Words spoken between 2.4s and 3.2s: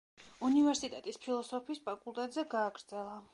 გააგრძელა.